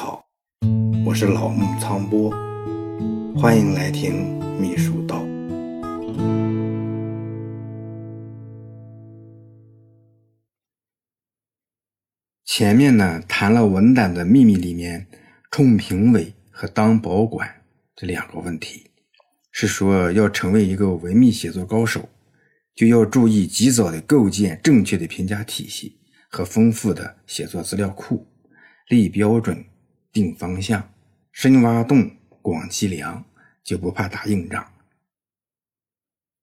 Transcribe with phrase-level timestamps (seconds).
[0.00, 0.24] 好，
[1.04, 2.30] 我是老木苍波，
[3.34, 5.26] 欢迎来听秘书道。
[12.44, 15.04] 前面呢谈了文胆的秘密里面
[15.50, 17.52] 冲评委和当保管
[17.96, 18.92] 这两个问题，
[19.50, 22.08] 是说要成为一个文秘写作高手，
[22.76, 25.98] 就要注意及早的构建正确的评价体系
[26.30, 28.24] 和丰富的写作资料库，
[28.86, 29.64] 立标准。
[30.12, 30.92] 定方向，
[31.32, 33.24] 深挖洞，广积粮，
[33.62, 34.72] 就不怕打硬仗。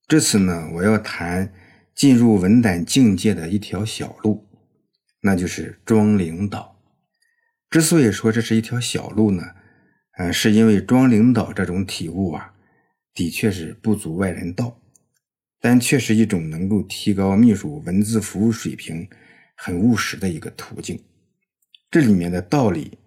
[0.07, 1.51] 这次呢，我要谈
[1.95, 4.45] 进入文胆境界的一条小路，
[5.21, 6.79] 那就是装领导。
[7.71, 9.43] 之所以说这是一条小路呢，
[10.17, 12.53] 呃，是因为装领导这种体悟啊，
[13.13, 14.79] 的确是不足外人道，
[15.59, 19.09] 但却是一种能够提高秘书文字服务水平
[19.57, 21.03] 很务实的一个途径。
[21.89, 22.99] 这里面的道理。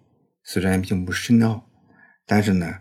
[0.51, 1.63] 虽然并不深奥，
[2.25, 2.79] 但是呢，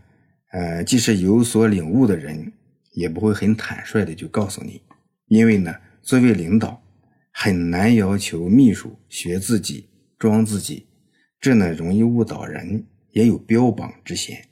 [0.52, 2.50] 呃，即使有所领悟的人，
[2.92, 4.80] 也不会很坦率的就告诉你，
[5.26, 6.82] 因为呢，作为领导，
[7.30, 10.86] 很难要求秘书学自己、装自己，
[11.38, 14.42] 这呢容易误导人，也有标榜之嫌。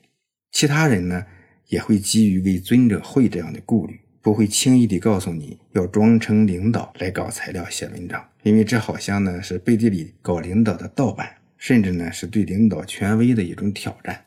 [0.53, 1.25] 其他人呢，
[1.69, 11.36] 也会基于为尊者会这样的顾虑，不会轻易的告诉你要装成领导来搞材料、写文章，因为这好像呢是背地里搞领导的盗版。
[11.57, 14.25] 甚至呢，是对领导权威的一种挑战。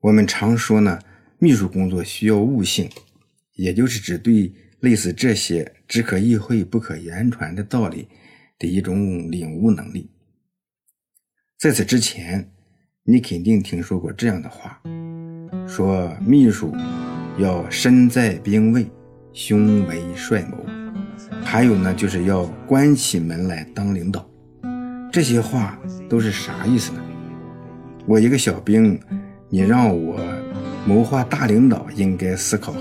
[0.00, 0.98] 我们常说呢，
[1.38, 2.88] 秘书工作需要悟性，
[3.54, 8.08] 也就是指对类似这些只可意会不可言传的道理
[8.58, 10.10] 的一种领悟能力。
[11.58, 12.50] 在此之前，
[13.02, 14.80] 你肯定听说过这样的话：
[15.66, 16.72] 说秘书
[17.38, 18.86] 要身在兵位，
[19.32, 20.56] 胸为帅谋；
[21.42, 24.27] 还有呢，就是要关起门来当领导。
[25.10, 25.78] 这些话
[26.08, 27.00] 都是啥意思呢？
[28.06, 29.00] 我一个小兵，
[29.48, 30.20] 你让我
[30.86, 32.80] 谋划大领导应该思考和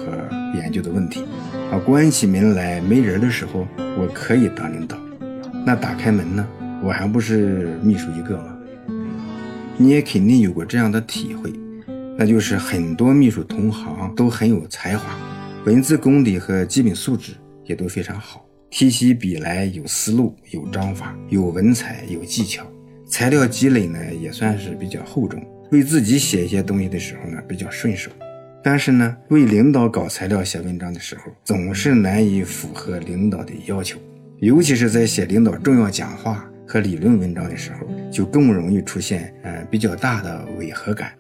[0.54, 1.26] 研究的问题
[1.72, 1.80] 啊！
[1.80, 3.66] 关起门来没人的时候，
[3.98, 4.98] 我可以当领导。
[5.66, 6.46] 那打开门呢？
[6.84, 8.58] 我还不是秘书一个吗？
[9.78, 11.52] 你也肯定有过这样的体会，
[12.18, 15.16] 那就是很多秘书同行都很有才华，
[15.66, 17.34] 文字功底和基本素质
[17.66, 18.47] 也都非常好。
[18.70, 22.66] 提起笔来有思路、有章法、有文采、有技巧，
[23.08, 25.42] 材料积累呢也算是比较厚重。
[25.72, 28.12] 为自己写一些东西的时候呢比较顺手，
[28.64, 33.98] 但是呢为领导搞材料、写文章的时候，总是难以符合领导的要求。
[34.40, 41.14] 尤其是在写领导重要讲话和理论文章的时候，就更容易出现呃比较大的违和感。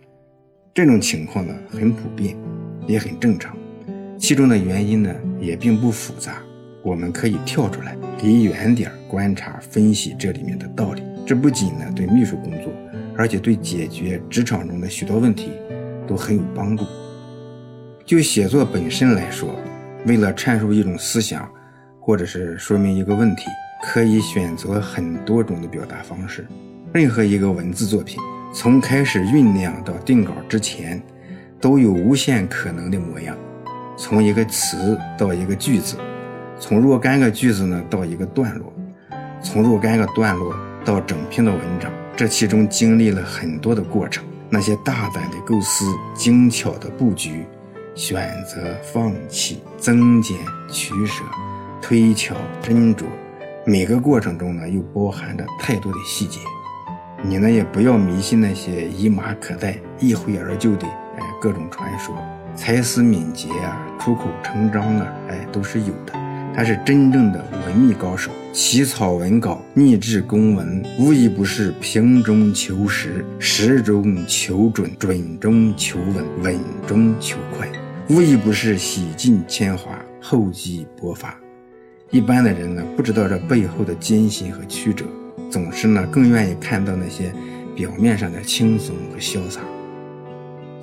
[0.73, 2.37] 这种情况呢很普遍，
[2.87, 3.57] 也很正常。
[4.19, 6.41] 其中的原因呢也并不复杂。
[6.87, 11.03] 我们可以跳出来，离远点观察分析这里面的道理。
[11.25, 12.71] 这不仅呢对秘书工作，
[13.17, 15.51] 而且对解决职场中的许多问题
[16.07, 16.85] 都很有帮助。
[18.05, 19.53] 就写作本身来说，
[20.05, 21.45] 为了阐述一种思想，
[21.99, 23.47] 或者是说明一个问题，
[23.83, 26.47] 可以选择很多种的表达方式。
[26.93, 28.17] 任何一个文字作品，
[28.53, 31.03] 从开始酝酿到定稿之前，
[31.59, 33.35] 都有无限可能的模样。
[33.97, 35.97] 从一个词到一个句子。
[36.59, 38.73] 从若干个句子呢到一个段落，
[39.43, 44.23] 从若干个段落到整篇的文章，这其中经历了很多的过程。
[44.49, 45.85] 那些大胆的构思、
[46.15, 47.45] 精巧的布局、
[47.93, 50.37] 选择、放弃、增减、
[50.71, 51.23] 取舍、
[51.81, 53.03] 推敲、斟酌，
[53.65, 56.39] 每个过程中呢又包含着太多的细节。
[57.21, 62.15] 你呢也不要迷信那些一马可待、一挥而就的哎各种传说，
[62.55, 66.16] 才思敏捷啊、出口成章啊，哎都是有的。
[66.57, 77.69] 他是真正的文秘高手，起草文稿、拟制公文，无一不是平中求实，实中求准，准中求稳，稳中求快，
[78.09, 81.39] 无一不是洗尽铅华，厚积薄发。
[82.09, 85.05] 一般的人呢，不知道这背后的艰辛和曲折，
[85.51, 87.31] 总是呢更愿意看到那些
[87.75, 89.61] 表面上的轻松和潇洒。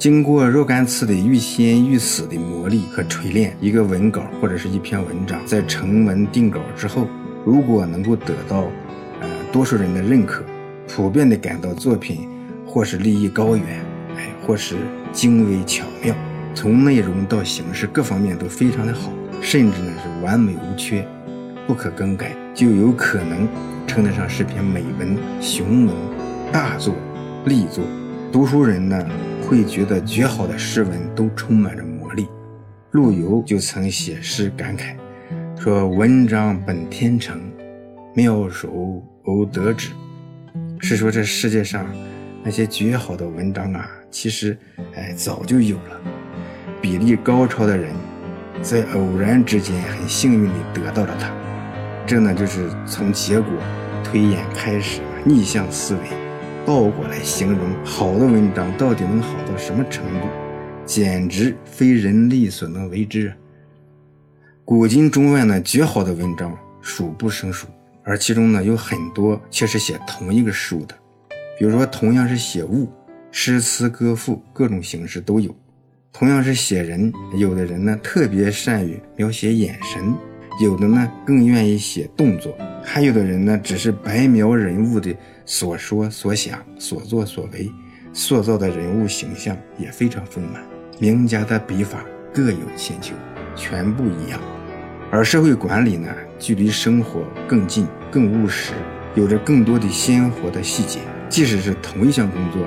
[0.05, 7.09] 经过若干次的欲仙欲死的磨砺和锤炼，一个文稿或者是一篇文章在成文定稿之后，
[7.43, 8.67] 如果能够得到
[9.23, 10.45] 呃多数人的认可，
[10.87, 12.29] 普遍的感到作品
[12.67, 13.65] 或是立意高远，
[14.19, 14.77] 哎，或是
[15.11, 16.15] 精微巧妙，
[16.55, 19.11] 从内容到形式各方面都非常的好，
[19.41, 21.09] 甚至呢是完美无缺，
[21.67, 23.49] 不可更改，就有可能
[23.87, 25.95] 称得上是篇美文、雄文、
[26.53, 26.95] 大作、
[27.47, 27.83] 力作。
[28.31, 29.03] 读书人呢？
[29.47, 32.27] 会觉得绝好的诗文都充满着魔力。
[32.93, 34.95] 陆游就曾写诗感慨
[35.61, 37.41] 说：“文章本天成，
[38.15, 39.91] 妙手偶得之。”
[40.81, 41.87] 是说这世界上
[42.43, 44.57] 那些绝好的文章啊，其实
[44.95, 46.01] 哎早就有了。
[46.81, 47.91] 比例高超的人，
[48.61, 51.33] 在偶然之间很幸运地得到了它。
[52.07, 53.51] 这呢，就是从结果
[54.05, 56.01] 推演开始，逆向思维，
[56.67, 60.27] 倒过来形容好的文章到底能好到什么程度，
[60.87, 63.31] 简直非人力所能为之。
[64.65, 67.67] 古今中外呢，绝好的文章数不胜数，
[68.03, 70.95] 而其中呢，有很多却是写同一个事物的。
[71.59, 72.91] 比如说，同样是写物，
[73.31, 75.51] 诗词歌赋各种形式都有；
[76.15, 80.15] 同样是写人，有的人呢特别善于描写眼神。
[80.63, 85.13] 有的呢更愿意写动作，还有的人呢只是白描人物的
[85.47, 87.71] 所说所想、所作所为，
[88.13, 90.63] 塑造的人物形象也非常丰满。
[90.99, 93.15] 名家的笔法各有千秋，
[93.55, 94.41] 全不一样。
[95.11, 96.09] 而社会管理呢，
[96.39, 98.73] 距离生活更近、更务实，
[99.15, 101.01] 有着更多的鲜活的细节。
[101.29, 102.67] 即使是同一项工作，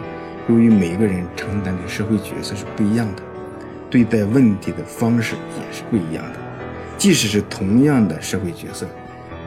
[0.50, 3.23] 由于每个人承担的社会角色是不一样的，
[3.89, 6.39] 对待问题的方式也是不一样的。
[6.97, 8.88] 即使是同样的社会角色，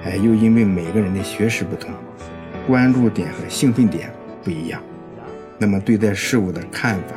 [0.04, 1.90] 哎，又因为每个人的学识不同，
[2.66, 4.12] 关注点和兴奋点
[4.44, 4.80] 不一样，
[5.58, 7.14] 那么对待事物的看法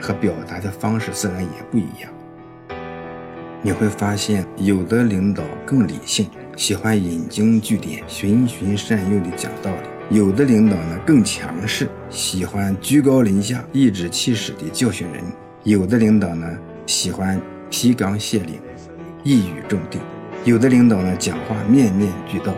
[0.00, 2.10] 和表达的方式自然也不一样。
[3.62, 15.22] 你会发现，有的领导更理性，喜欢引经据典、循循善诱的讲道理；有的领导呢更强势，喜欢居高临下、颐指气使的教训人；
[15.62, 16.46] 有的领导呢
[16.84, 17.40] 喜欢
[17.70, 18.60] 提纲挈领。
[19.22, 19.98] 一语中的，
[20.44, 22.52] 有的领导呢讲话面面俱到，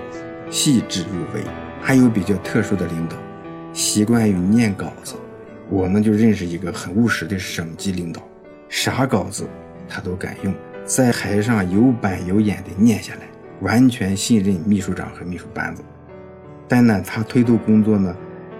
[0.51, 1.41] 细致入微；
[1.87, 3.17] 还有比较特殊的领导，
[3.73, 5.15] 习惯于念稿子。
[5.71, 8.21] 我呢就认识一个很务实的省级领导，
[8.69, 9.47] 啥稿子
[9.89, 10.53] 他都敢用，
[10.85, 13.21] 在台上有板有眼的念下来，
[13.61, 15.85] 完全信任秘书长和秘书班子。
[16.67, 18.17] 但呢，他推动工作呢，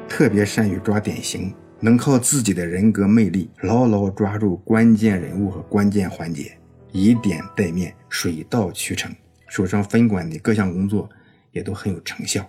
[0.09, 6.57] 特别善于抓典型，能靠自己的人格魅力，牢牢抓住关键人物和关键环节。
[6.93, 9.13] 以点带面，水到渠成，
[9.49, 11.11] 手上分管的各项工作
[11.51, 12.49] 也都很有成效。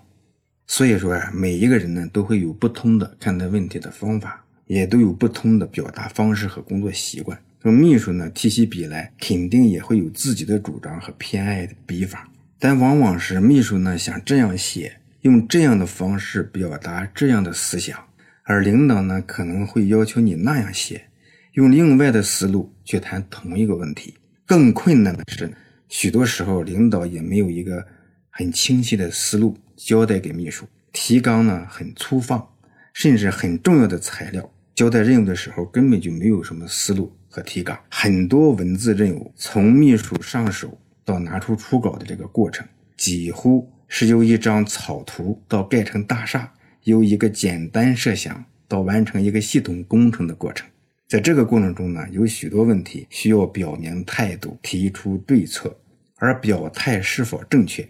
[0.67, 7.39] 所以说啊，每一个人呢都会有不同的看待问题的方法，也都有不同的表达方式和工作习惯。
[7.63, 12.29] 那么秘书呢提起笔来，肯定也会有自己的主张和偏爱的笔法。
[12.59, 17.97] 但往往是秘书呢想这样写，用这样的方式表达这样的思想，
[18.43, 21.07] 而领导呢可能会要求你那样写，
[21.53, 24.15] 用另外的思路去谈同一个问题。
[24.45, 25.51] 更困难的是，
[25.87, 27.85] 许多时候领导也没有一个
[28.29, 32.45] 很清晰的思路交代给秘书，提纲呢很粗放，
[32.91, 37.79] 甚至很重要的材料交代任务的时候根本就没有什么思路和提纲。
[37.89, 46.51] 很多文字任务从秘书上手到拿出初稿的这个过程，几乎是由一张草图到盖成大厦，
[46.83, 50.67] 由一个简单设想到完成一个系统工程的过程。
[51.07, 55.73] 在这个过程中呢，有许多问题需要表明态度，提出对策，
[56.17, 57.87] 而表态是否正确，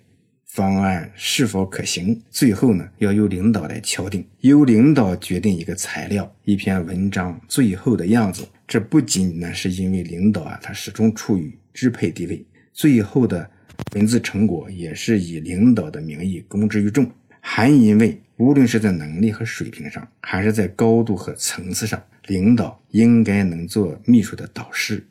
[0.57, 8.44] 方案是否可行，最后呢要由领导来敲定，由领导决定一个材料、一篇文章最后的样子。
[8.68, 12.44] 这不仅呢是因为领导啊，他始终处于支配地位，
[12.74, 13.48] 最后的
[13.94, 17.07] 文字成果也是以领导的名义公之于众，
[17.39, 22.01] 还因为无论是在能力和水平上，还是在高度和层次上。
[22.25, 25.06] 领导应该能做秘书的导师，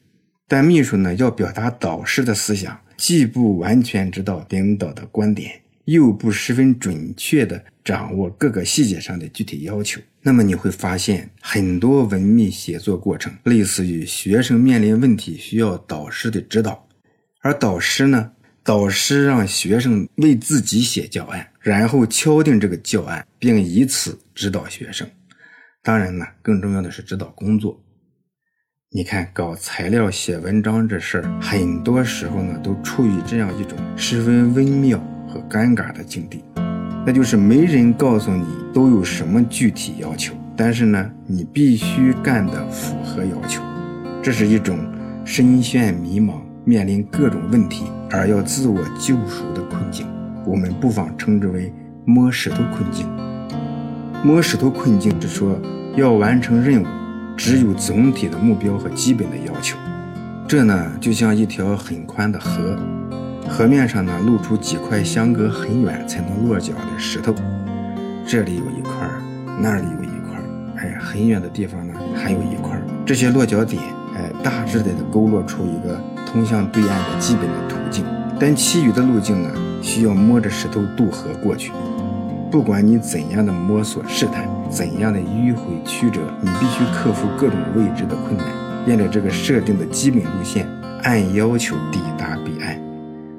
[0.48, 10.00] 但秘书呢要表达导师的思想，既不完全知道领导的观点，又不十分准确地掌握各个细节上的具体要求。
[10.22, 16.88] 那么你会发现，很多文秘写作过程类似于学生面临问题需要导师的指导，
[17.42, 18.32] 而导师呢，
[18.64, 25.08] 导师让学生为自己写教案，然后敲定这个教案，并以此指导学生。
[25.82, 27.80] 当然呢，更重要的是指导工作。
[28.96, 34.98] 你看，搞材料、写文章这事儿，很多时候呢，都处于这样一种十分微妙
[35.28, 36.42] 和尴尬的境地，
[37.04, 43.60] 那就是没人告诉你都有什么具体要求，但是呢，你必须干得符合要求。
[44.22, 44.78] 这是一种
[45.26, 50.06] 深陷迷茫、面临各种问题而要自我救赎的困境。
[50.46, 51.70] 我们不妨称之为
[52.06, 53.06] “摸石头困境”。
[54.24, 55.60] 摸石头困境是说。
[55.96, 56.86] 要完成任务，
[57.36, 59.76] 只有总体的目标和基本的要求。
[60.48, 62.78] 这呢，就像一条很宽的河，
[63.48, 67.34] 河面上呢露出几块相隔很远才能落脚的石头。
[68.26, 69.08] 这里有一块，
[69.60, 70.40] 那里有一块，
[70.76, 72.80] 哎，很远的地方呢还有一块。
[73.04, 73.82] 这些落脚点，
[74.16, 78.04] 哎，大致的勾勒出一个通向对岸的基本的途径。
[78.38, 79.50] 但其余的路径呢，
[79.82, 81.72] 需要摸着石头渡河过去。
[82.50, 84.48] 不管你怎样的摸索试探。
[84.70, 88.46] 怎样的迂回曲折，你必须克服各种未知的困难，
[88.86, 90.66] 沿着这个设定的基本路线，
[91.02, 92.80] 按要求抵达彼岸。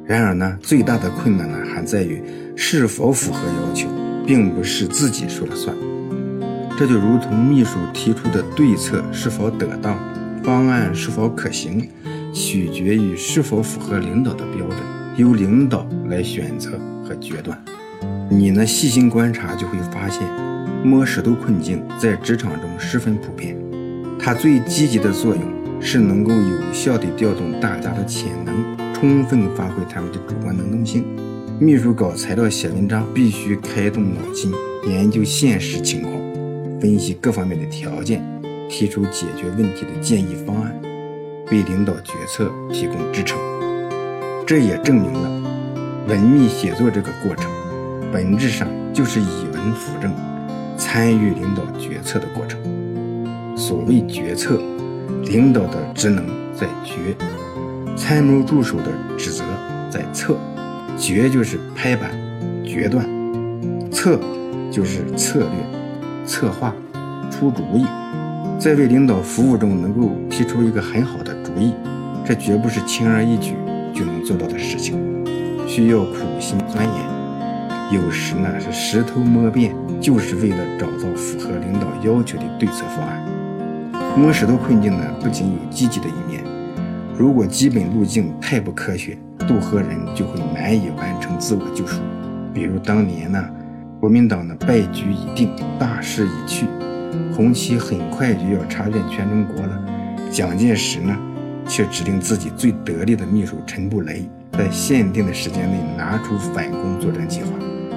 [0.06, 2.24] 然而呢，最大的困难呢，还在于
[2.56, 3.90] 是否符合要求，
[4.26, 5.76] 并不是自己说了算。
[6.78, 9.98] 这就如同秘书提出的对策是否得当，
[10.44, 11.90] 方案是否可行，
[12.34, 14.78] 取决于是否符合领导的标准，
[15.18, 17.60] 由领导来选择和决断。
[18.30, 20.22] 你呢，细心观察就会发现，
[20.84, 23.58] 摸石头困境在职场中十分普遍。
[24.20, 25.44] 它最积极的作用
[25.82, 28.78] 是能够有效地调动大家的潜能。
[28.94, 31.06] 充分发挥他们的主观能动性。
[31.60, 34.52] 秘书搞材料、写文章，必须开动脑筋，
[34.88, 36.14] 研究现实情况，
[36.82, 38.24] 分析各方面的条件，
[38.68, 40.76] 提出解决问题的建议方案，
[41.52, 43.38] 为领导决策提供支撑。
[44.48, 45.30] 这也证明了
[46.08, 47.52] 文秘写作这个过程，
[48.12, 50.12] 本质上就是以文辅政，
[50.78, 52.60] 参与领导决策的过程。
[53.56, 54.62] 所谓决策，
[55.24, 57.16] 领导的职能在决。
[57.96, 59.44] 参谋助手的职责
[59.90, 60.38] 在策，
[60.98, 62.12] 决就是拍板、
[62.64, 63.04] 决断；
[63.92, 64.20] 策
[64.72, 66.74] 就是策略、策划、
[67.32, 67.86] 出主意。
[68.60, 71.74] 在为领导服务中，能够提出一个很好的主意，
[72.24, 73.56] 这绝不是轻而易举
[73.94, 74.96] 就能做到的事情，
[75.68, 77.17] 需要苦心钻研。
[77.90, 83.24] 有时呢，是石头摸遍，就是为了找到符合领导要求的对策方案。
[84.18, 86.44] 摸石头困境呢，不仅有积极的一面。
[87.18, 89.18] 如果基本路径太不科学，
[89.48, 92.02] 渡河人就会难以完成自我救赎。
[92.54, 93.42] 比如当年呢，
[94.02, 96.66] 国民党的败局已定，大势已去，
[97.34, 99.82] 红旗很快就要插遍全中国了。
[100.30, 101.18] 蒋介石呢，
[101.66, 107.50] 却指令自己最得力的秘书陈布雷，在限定的时间内拿出反攻作战计划。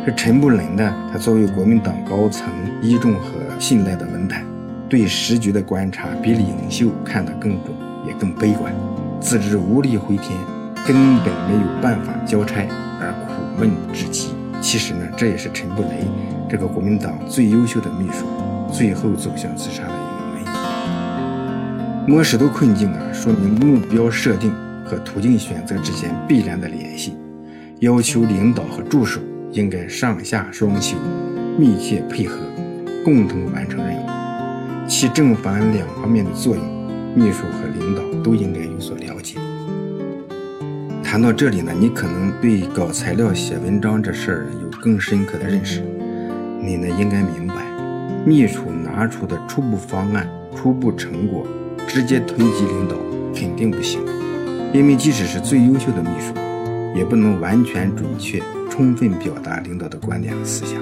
[0.07, 2.49] 这陈布雷呢，他作为国民党高层
[2.81, 4.43] 倚重和信赖的文胆，
[4.89, 7.77] 对时局的观察比领袖看得更准，
[8.07, 8.73] 也更悲观。
[9.21, 10.31] 自知无力回天，
[10.87, 12.67] 根本没有办法交差，
[12.99, 14.31] 而苦闷至极。
[14.63, 16.09] 其实呢，这也是陈布雷
[16.49, 18.25] 这个国民党最优秀的秘书，
[18.73, 20.45] 最后走向自杀的一个原
[22.07, 22.15] 因。
[22.15, 24.51] 摸石头困境啊，说明目标设定
[24.83, 27.15] 和途径选择之间必然的联系，
[27.81, 29.21] 要求领导和助手
[29.53, 30.97] 应该上下双修，
[31.59, 32.39] 密切配合，
[33.05, 34.07] 共同完成任务。
[34.89, 36.65] 其正反两方面的作用，
[37.15, 39.39] 秘书和领导都应该有所了解。
[41.03, 45.83] 谈到这里呢，你可能对搞材料、写文章这事儿有更深刻的认识。
[46.63, 47.55] 你呢应该明白，
[48.25, 51.45] 秘书拿出的初步方案、初步成果，
[51.89, 52.95] 直接推给领导
[53.35, 54.01] 肯定不行，
[54.73, 56.33] 因为即使是最优秀的秘书，
[56.97, 58.41] 也不能完全准确、
[58.81, 60.81] 充分表达领导的观点和思想。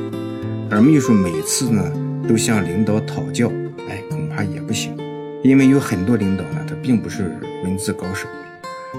[0.70, 1.82] 而秘书每次呢
[2.28, 3.50] 都向领导讨教，
[3.88, 4.96] 哎，恐怕也不行，
[5.42, 8.28] 因为有很多领导呢，他并不是文字高手。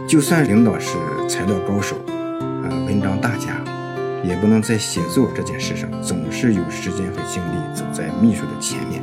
[0.06, 0.98] 就算领导是
[1.29, 3.63] 材料高手，啊，文章大家，
[4.22, 9.01] 也不能在写作这件事上总是有时间和精力走在秘书的前面。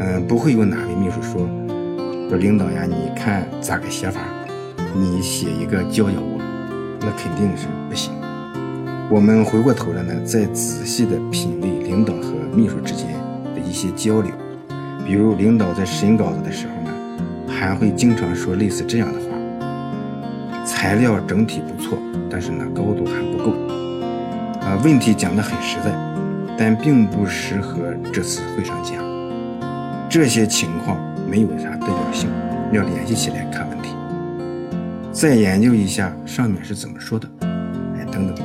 [0.00, 1.48] 嗯，不会有哪位秘书说
[2.28, 4.20] 说领导呀，你看咋个写法？
[4.96, 6.40] 你写一个教教我，
[6.98, 7.68] 那肯定是。
[9.10, 13.08] 我们回过头来呢，再仔细的品味领导和秘书之间
[13.52, 14.30] 的一些交流，
[15.04, 16.92] 比如领导在审稿子的时候呢，
[17.48, 20.64] 还会经常说类似这样的话。
[20.64, 21.98] 材料整体不错，
[22.30, 23.50] 但是呢高度还不够。
[24.60, 25.90] 啊，问题讲得很实在，
[26.56, 28.94] 但并不适合这次会上讲。
[30.08, 30.96] 这些情况
[31.28, 32.30] 没有啥代表性，
[32.70, 33.88] 要联系起来看问题。
[35.10, 37.28] 再研究一下上面是怎么说的，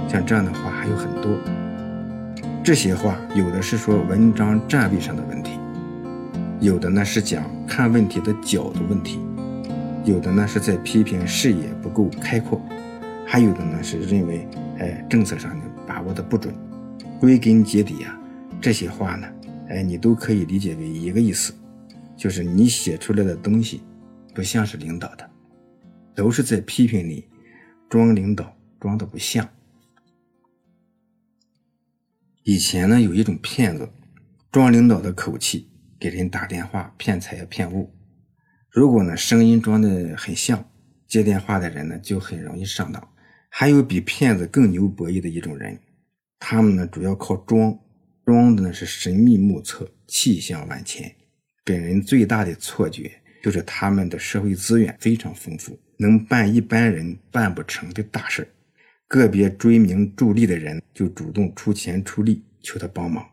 [0.07, 1.37] 像这样的话还有很多。
[2.63, 5.51] 这些话有的是说文章站位上的问题，
[6.59, 9.19] 有的呢是讲看问题的角度问题。
[10.03, 12.61] 有的呢是在批评视野不够开阔，
[13.25, 14.47] 还有的呢是认为，
[14.79, 16.53] 哎，政策上呢把握的不准。
[17.19, 18.19] 归根结底啊，
[18.61, 19.27] 这些话呢，
[19.69, 21.53] 哎，你都可以理解为一个意思，
[22.15, 23.81] 就是你写出来的东西
[24.33, 25.29] 不像是领导的，
[26.13, 27.25] 都是在批评你
[27.89, 29.47] 装领导装的不像。
[32.47, 33.89] 以前呢有一种骗子，
[34.51, 35.67] 装领导的口气
[35.99, 37.91] 给人打电话骗财骗物。
[38.69, 40.63] 如果呢，声音装的很像，
[41.07, 43.09] 接电话的人呢就很容易上当。
[43.49, 45.75] 还有比骗子更牛博弈的一种人，
[46.37, 47.75] 他们呢主要靠装，
[48.23, 51.11] 装的呢是神秘莫测、气象万千，
[51.65, 53.11] 给人最大的错觉
[53.41, 58.47] 就是他们的社会资源非常丰富，能办一般人办不成的大事儿
[59.07, 63.25] 个别追名逐利的人就主动出钱出力求他帮忙，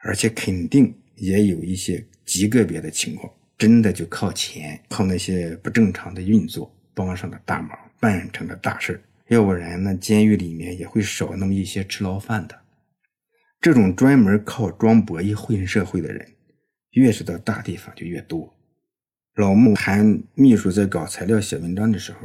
[0.00, 12.60] 而且肯定也有一些极个别的情况，真的就靠钱，靠那些不正常的运作帮上了大忙，办成了大事要不然呢，监狱里面也会少那么一些吃牢饭的。
[13.60, 16.32] 这种专门靠装博弈混社会的人，
[16.90, 18.54] 越是到大地方就越多。
[19.36, 22.18] 老穆谈秘书在搞材料、写文章的时候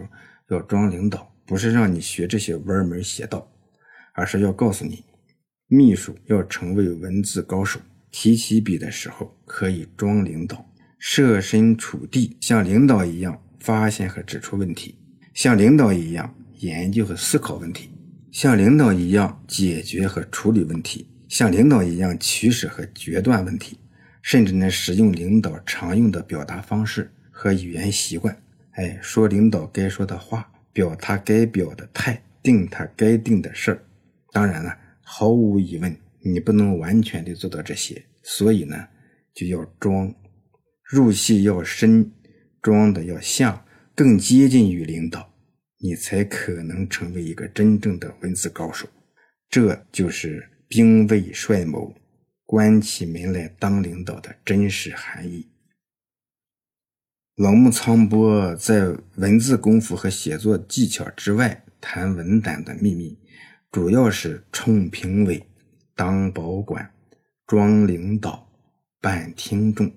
[0.49, 3.51] 要装领导，不是让你学这些歪门邪道，
[4.13, 5.03] 而是要告诉你。
[5.67, 7.79] 秘书要成为文字高手，
[8.11, 10.63] 提起笔的时候可以装领导，
[10.99, 14.93] 设身处地，像领导一样发现和指出问题，
[15.33, 17.89] 像领导一样研究和思考问题，
[18.31, 23.79] 像领导一样解决和处理问题，像领导一样取舍和决断问题，
[24.21, 28.39] 甚至呢使用领导常用的表达方式和语言习惯，
[28.73, 33.83] 哎，说领导该说的话，表他该表的态，定他该定的事儿。
[34.31, 34.75] 当然了。
[35.11, 38.87] 毫无疑问，你不能完全的做到这些，所以呢，
[39.33, 40.13] 就要装，
[40.83, 42.11] 入戏要深，
[42.61, 45.33] 装的要像，更接近于领导，
[45.79, 48.87] 你才可能成为一个真正的文字高手。
[49.49, 51.91] 这就是兵卫帅谋，
[52.45, 55.47] 关起门来当领导的真实含义。
[57.39, 63.17] 老木苍波在文字功夫和写作技巧之外，谈文胆的秘密。
[63.71, 65.41] 主要是充评委、
[65.95, 66.91] 当保管、
[67.47, 68.45] 装领导、
[68.99, 69.89] 扮听众、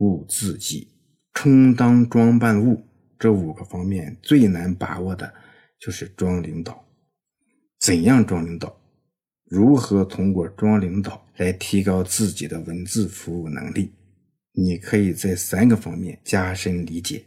[0.00, 0.86] 悟自己、
[1.32, 2.86] 充当装扮物
[3.18, 5.32] 这五个方面最难把握的
[5.80, 6.86] 就是装领导。
[7.80, 8.78] 怎样装领导？
[9.48, 13.94] 如何通过装领导来提高自己的文字服务能力？
[14.52, 17.24] 你可以在三个方面加深理解。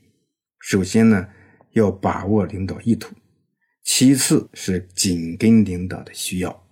[0.59, 1.27] 首先呢，
[1.71, 3.15] 要把握领导意图。
[3.83, 6.67] 其次是紧跟领导的需要，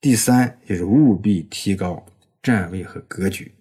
[0.00, 2.06] 第三就是务必提高
[2.40, 3.52] 站位和格局。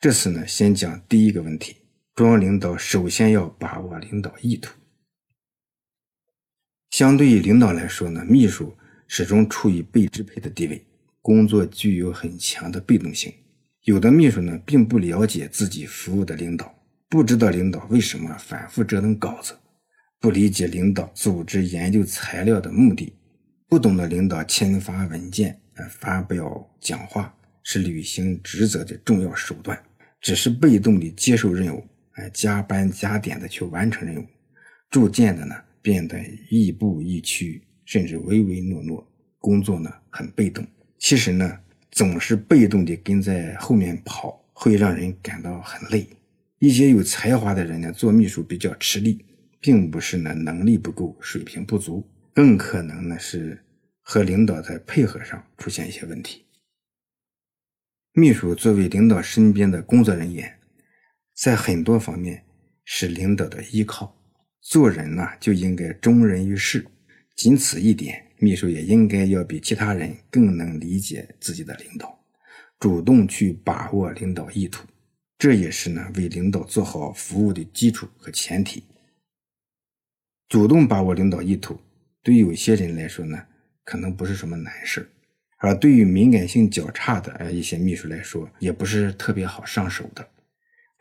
[0.00, 1.76] 这次呢，先讲第一个问题：
[2.14, 4.74] 中央领导首先要把握领导意图。
[6.90, 8.74] 相对于领导来说呢，秘书
[9.06, 10.86] 始终处于被支配的地位，
[11.20, 13.30] 工作具有很强的被动性。
[13.84, 16.74] 有的秘书呢，并不了解自己服务的领导，
[17.06, 19.54] 不知道领导为什么反复折腾稿子。
[20.18, 23.12] 不理解领导组织研究材料的目的，
[23.68, 29.78] 不懂得领导签发文件、呃发表讲话是履行职责的重要手段，
[30.18, 34.24] 只是被动的接受任务，哎加班加点的去完成任务，
[34.88, 36.18] 逐渐的呢变得
[36.48, 39.06] 亦步亦趋，甚至唯唯诺诺，
[39.38, 40.66] 工作呢很被动。
[40.98, 41.58] 其实呢
[41.94, 46.06] 总是被动的跟在后面跑，会让人感到很累。
[46.58, 49.24] 一些有才华的人呢做秘书比较吃力。
[49.64, 53.64] 并不是呢能力不够、水平不足，更可能呢是
[54.02, 56.44] 和领导在配合上出现一些问题。
[58.12, 60.58] 秘书作为领导身边的工作人员，
[61.34, 62.44] 在很多方面
[62.84, 64.14] 是领导的依靠。
[64.60, 66.86] 做人呢就应该忠人于事，
[67.34, 72.18] 仅此一点，秘书也应该要比其他人更能理解自己的领导，
[72.78, 74.86] 主动去把握领导意图，
[75.38, 78.84] 这也是呢为领导做好服务的基础和前提。
[80.46, 81.80] 主动把握领导意图，
[82.22, 83.46] 对有些人来说呢，
[83.82, 85.08] 可能不是什么难事
[85.58, 90.28] 而对于敏感性较差的呃一些秘书来说，也不是特别好上手的。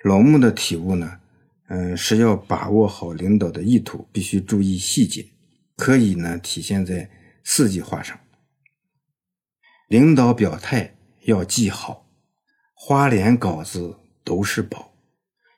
[0.06, 1.20] 老穆的体悟呢，
[1.68, 5.26] 嗯，是要把握好领导的意图，必须注意细节，
[5.76, 7.10] 可以呢体现在
[7.44, 8.18] 四句话上：
[9.88, 12.08] 领导表态要记好，
[12.74, 14.94] 花脸稿子都是宝，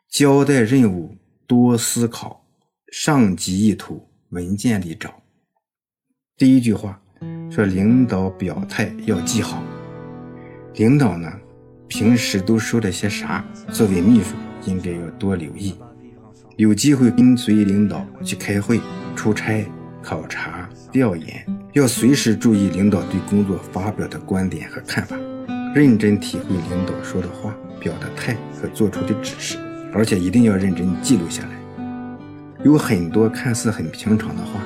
[0.10, 1.17] 交代任务
[1.48, 2.41] 多思考。
[2.91, 5.21] 上级意图文件里找。
[6.38, 7.02] 第一句话
[7.52, 9.62] 说，领导表态要记好。
[10.76, 11.30] 领导呢，
[11.89, 13.45] 平时都说了些啥？
[13.74, 15.78] 作为秘书，应该要多留意。
[16.56, 18.80] 有机会跟随领导去开会、
[19.13, 19.65] 出差、
[20.02, 21.45] 考察、调研，
[21.76, 25.18] 要随时注意领导对工作发表的观点和看法，
[25.76, 29.58] 认真体会领导说的话、表的态和做出的指示，
[29.92, 31.50] 而且一定要认真记录下来。
[32.64, 34.62] 有很多看似很平常的话，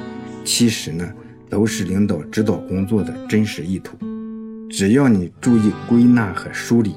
[0.46, 1.12] 其实呢
[1.50, 3.98] 都是领导指导工作的真实意图。
[4.70, 6.96] 只要你注意归纳和梳理，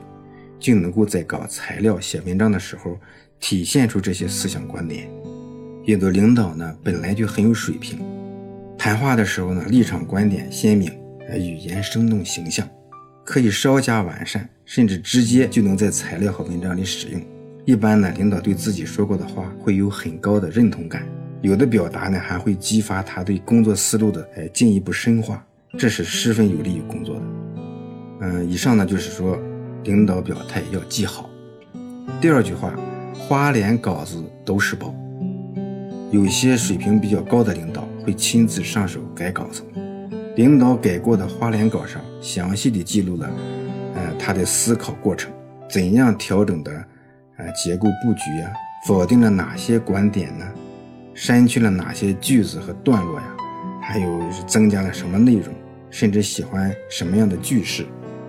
[0.60, 3.00] 就能够在搞材料、写文章的时候
[3.40, 5.08] 体现出这些思想观点。
[5.86, 7.98] 有的领导呢本来就很有水平，
[8.84, 10.90] 谈话的时候呢立场观点鲜明，
[11.38, 12.68] 语言生动形象，
[13.24, 17.22] 可以稍加完善，甚至直接就能在材料和文章里使用。
[17.64, 21.06] 一般呢，领导对自己说过的话会有很高的认同感，
[21.42, 25.46] 有的表达呢还会激发他对工作思路的哎进一步深化，
[25.78, 27.22] 这是十分有利于工作的。
[28.22, 29.38] 嗯，以上呢就是说，
[29.84, 31.30] 领导表态要记好。
[32.20, 32.76] 第二句话，
[33.14, 34.92] 花脸稿子都是宝。
[36.10, 39.62] 有些水平比较高的领导会亲自上手改稿子，
[40.36, 43.30] 领导改过的花脸稿上详细的记录了，
[43.94, 45.32] 呃，他的思考过程，
[45.68, 46.72] 怎样调整的，
[47.36, 48.52] 呃，结构布局呀，
[48.86, 50.44] 否定了哪些观点呢？
[51.14, 53.26] 删去了哪些句子和段落呀？
[53.80, 55.54] 还有增加了什么内容？
[55.90, 57.84] 甚至喜欢什么样的句式，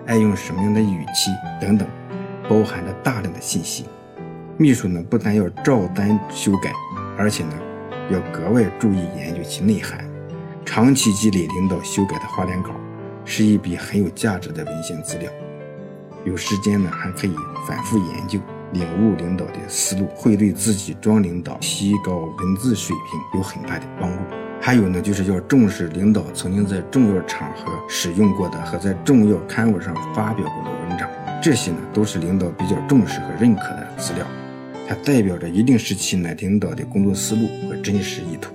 [0.06, 1.32] 爱用什么样的语气
[1.62, 1.88] 等等，
[2.50, 3.86] 包含着大量的信息。
[4.58, 6.74] 秘书呢，不但要照单修改，
[7.18, 7.54] 而且呢，
[8.12, 10.06] 要格外注意研究其内涵。
[10.66, 12.72] 长期积累领导修改的花脸稿，
[13.26, 15.30] 是一笔很有价值的文献资料。
[16.26, 17.36] 有时间呢，还可以
[17.68, 18.40] 反复研究，
[18.72, 24.20] 领悟领导的思路，会对自己装领导、提高文字水平有很大的帮助。
[24.62, 31.10] 还有呢，就是要重视领导曾经在重要场合使用过的和在重要刊物上发表过的文章，
[31.42, 34.26] 这些呢都是领导比较重视和认可的资料，
[34.88, 38.54] 它代表着一定时期呢领导的工作思路和真实意图。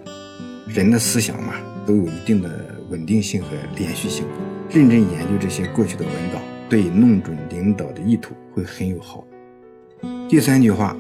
[0.66, 1.54] 人的思想嘛，
[1.86, 2.48] 都有一定的
[2.90, 4.24] 稳定性和连续性，
[4.70, 9.24] 认真研究这些过去的文稿，对弄准领导的意图会很有好。
[10.28, 10.96] 第三句话，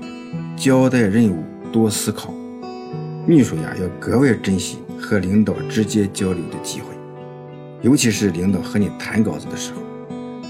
[0.56, 2.32] 交代任务多思考，
[3.26, 4.78] 秘书呀要格外珍惜。
[5.00, 6.86] 和领导直接交流的机会，
[7.82, 9.80] 尤其是领导和你谈稿子的时候，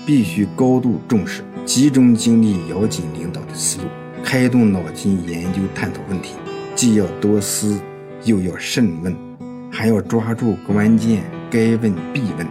[0.07, 3.85] 必须高度重视，集中精力咬紧领导的思路，
[4.25, 6.35] 开动脑筋研究探讨问题，
[6.75, 7.81] 既要多思，
[8.25, 9.17] 又要慎问，
[9.71, 12.47] 还要抓住关键，该问必问。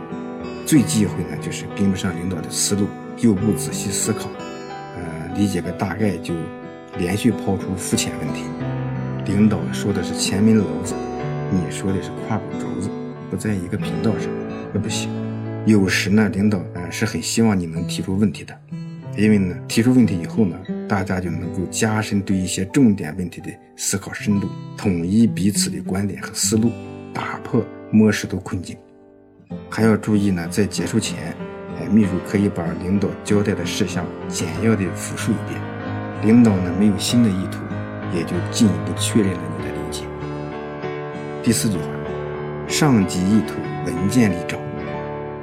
[0.65, 2.87] 最忌讳呢，就是跟不上领导的思路，
[3.19, 4.29] 又不仔细思考，
[4.95, 6.33] 呃，理解个大概就
[6.97, 8.43] 连续抛出肤浅问题。
[9.25, 10.93] 领导说的是前门楼子。
[11.49, 12.89] 你说的是胯骨轴子，
[13.29, 14.29] 不在一个频道上，
[14.73, 15.09] 那不行。
[15.65, 18.53] 有时呢，领导啊是很希望你能提出问题的，
[19.17, 20.55] 因为呢，提出问题以后呢，
[20.87, 26.71] 大家就能够加深对一些重点问题的思考深度，统一彼此的观点和思路，
[27.11, 28.77] 打破摸石头困境。
[29.71, 31.35] 还要注意呢，在结束前，
[31.79, 35.59] 哎，秘书可以把领导交代的事项简要的复述一遍，
[36.23, 37.57] 领导呢没有新的意图，
[38.15, 40.03] 也就进一步确认了你的理解。
[41.41, 41.85] 第四句话，
[42.67, 43.55] 上级意图
[43.87, 44.59] 文件里找。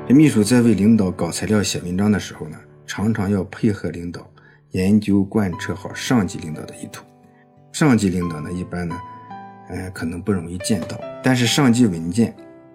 [0.07, 2.57] 这秘书在为领导搞材料、写文章的时候呢，
[2.87, 4.29] 常常要配合领导
[4.73, 7.05] 研究贯彻好上级领导的意图。
[7.73, 8.97] 上级领导呢，一般呢，
[9.69, 12.35] 呃，可能不容易见到，但是上级文件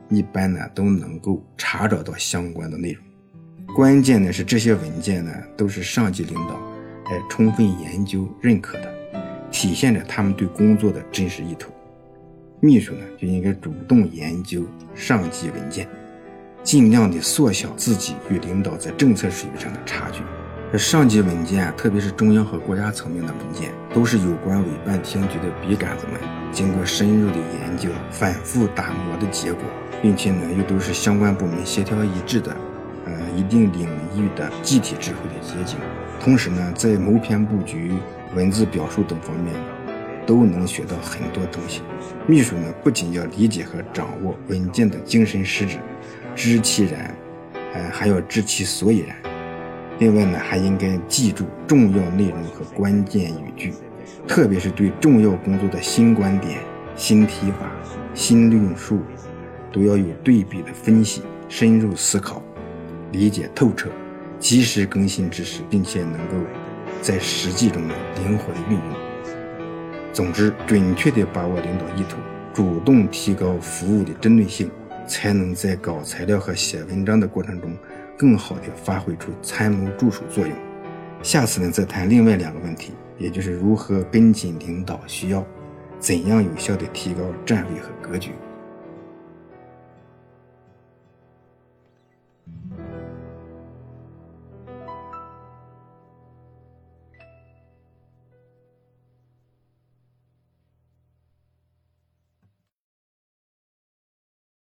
[0.10, 3.04] 一般呢都能够查找到相关的内容。
[3.76, 6.60] 关键呢是这些文件呢都是上级领导
[7.06, 8.93] 哎充分研究认可的，
[9.52, 11.72] 体现着他们对工作的真实意图。
[12.60, 15.88] 秘书呢，就应该主动研究上级文件，
[16.63, 20.22] 尽量的缩小自己与领导在政策水平上的差距。
[20.72, 26.19] 这上级文件，特别是中央和国家层面的文件，都是有关委办厅局的笔杆子们
[26.52, 29.63] 经过深入的研究、反复打磨的结果，
[30.02, 32.56] 并且呢，又都是相关部门协调一致的，
[33.06, 35.78] 呃，一定领域的集体智慧的结晶。
[36.19, 37.93] 同时呢，在谋篇布局、
[38.36, 39.54] 文字表述等方面。
[40.30, 41.82] 都能学到很多东西。
[42.28, 45.80] 秘书呢，不仅要理解和掌握文件的精神实质，
[46.39, 47.13] 知其然，
[47.73, 49.13] 呃，还要知其所以然。
[49.99, 53.73] 另外呢，还应该记住重要内容和关键语句，
[54.25, 56.60] 特别是对重要工作的新观点、
[56.95, 57.69] 新提法、
[58.13, 59.02] 新论述，
[59.69, 62.41] 都要有对比的分析，深入思考，
[63.12, 63.89] 理解透彻，
[64.39, 66.38] 及时更新知识，并且能够
[67.02, 70.13] 在实际中呢灵活的运用。
[70.13, 72.15] 总之，准确地把握领导意图，
[72.54, 74.71] 主动提高服务的针对性，
[75.10, 77.76] 才能在搞材料和写文章的过程中，
[78.15, 80.56] 更好地发挥出参谋助手作用。
[81.24, 85.43] 下次呢，再谈另外两个问题，也就是如何跟紧领导需要，
[86.00, 88.32] 怎样有效地提高站位和格局。